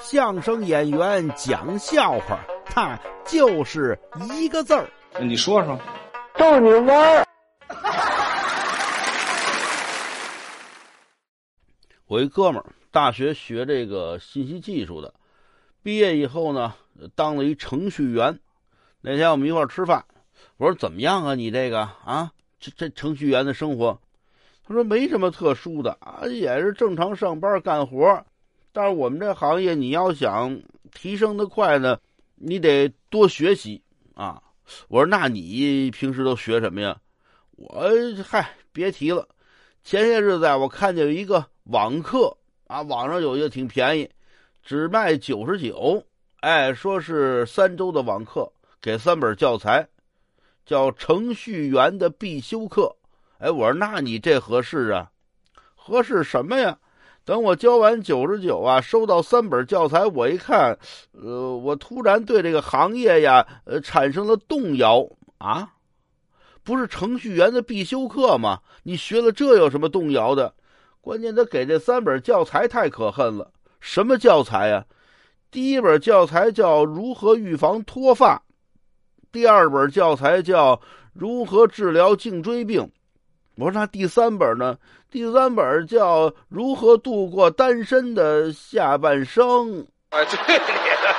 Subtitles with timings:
[0.00, 3.98] 相声演员讲笑话，他就是
[4.38, 4.88] 一个字儿。
[5.20, 5.78] 你说说，
[6.36, 7.26] 逗你玩儿。
[12.06, 15.14] 我一哥们儿，大学学这个信息技术的，
[15.82, 16.74] 毕业以后呢，
[17.14, 18.38] 当了一程序员。
[19.00, 20.04] 那天我们一块儿吃饭，
[20.56, 21.34] 我说怎么样啊？
[21.34, 22.30] 你这个啊，
[22.60, 23.98] 这这程序员的生活？
[24.66, 28.24] 他说没什么特殊的啊，也是正常上班干活。
[28.72, 30.60] 但是我们这行业，你要想
[30.92, 31.98] 提升的快呢，
[32.36, 33.82] 你得多学习
[34.14, 34.42] 啊。
[34.88, 36.98] 我说那你平时都学什么呀？
[37.56, 37.84] 我
[38.24, 39.28] 嗨，别提了。
[39.84, 42.34] 前些日子啊，我看见有一个网课
[42.66, 44.08] 啊，网上有一个挺便宜，
[44.62, 46.02] 只卖九十九。
[46.40, 49.86] 哎，说是三周的网课，给三本教材，
[50.64, 52.96] 叫程序员的必修课。
[53.38, 55.10] 哎，我说那你这合适啊？
[55.74, 56.78] 合适什么呀？
[57.24, 60.76] 等我交完九十九啊，收到三本教材，我一看，
[61.12, 65.74] 呃，我突然对这个行业呀，呃，产生了动摇啊。
[66.64, 68.60] 不是程序员的必修课吗？
[68.84, 70.54] 你学了这有什么动摇的？
[71.00, 73.50] 关键他给这三本教材太可恨了。
[73.80, 74.84] 什么教材呀？
[75.50, 78.42] 第一本教材叫如何预防脱发，
[79.30, 80.80] 第二本教材叫
[81.12, 82.90] 如何治疗颈椎病。
[83.62, 84.76] 我说那第三本呢？
[85.08, 89.86] 第三本叫如何度过单身的下半生。
[90.08, 90.64] 哎，对你
[91.00, 91.14] 的。